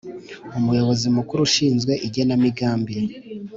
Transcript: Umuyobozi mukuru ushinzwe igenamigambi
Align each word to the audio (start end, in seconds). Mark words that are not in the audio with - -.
Umuyobozi 0.59 1.07
mukuru 1.17 1.39
ushinzwe 1.47 1.93
igenamigambi 2.07 2.95